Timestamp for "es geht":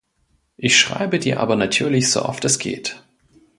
2.45-3.03